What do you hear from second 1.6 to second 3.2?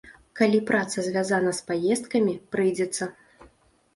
паездкамі, прыйдзецца.